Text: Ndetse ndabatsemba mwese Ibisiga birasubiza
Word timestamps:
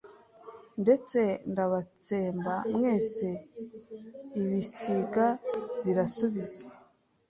Ndetse 0.81 1.19
ndabatsemba 1.51 2.55
mwese 2.75 3.27
Ibisiga 4.41 5.25
birasubiza 5.85 6.65